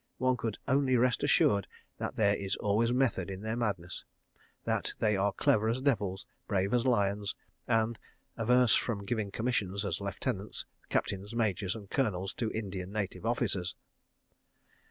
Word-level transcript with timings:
One 0.17 0.35
could 0.35 0.57
only 0.67 0.97
rest 0.97 1.21
assured 1.21 1.67
that 1.99 2.15
there 2.15 2.35
is 2.35 2.55
always 2.55 2.91
method 2.91 3.29
in 3.29 3.41
their 3.41 3.55
madness—that 3.55 4.93
they 4.97 5.15
are 5.15 5.31
clever 5.31 5.69
as 5.69 5.79
devils, 5.79 6.25
brave 6.47 6.73
as 6.73 6.87
lions, 6.87 7.35
and—averse 7.67 8.73
from 8.73 9.05
giving 9.05 9.29
commissions 9.29 9.85
as 9.85 10.01
lieutenants, 10.01 10.65
captains, 10.89 11.35
majors, 11.35 11.75
and 11.75 11.87
colonels 11.91 12.33
to 12.33 12.49
Indian 12.49 12.91
Native 12.91 13.27
Officers. 13.27 13.75